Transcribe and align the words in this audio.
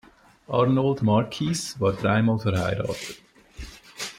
Arnold 0.47 1.03
Marquis 1.03 1.75
war 1.79 1.93
dreimal 1.93 2.39
verheiratet. 2.39 3.21